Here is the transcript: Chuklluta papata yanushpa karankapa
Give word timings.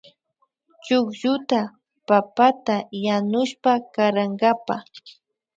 Chuklluta 0.85 1.59
papata 2.07 2.75
yanushpa 3.05 3.71
karankapa 3.93 4.75